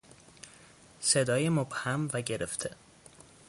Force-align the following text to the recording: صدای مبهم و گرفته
صدای 1.01 1.49
مبهم 1.49 2.09
و 2.13 2.21
گرفته 2.21 2.71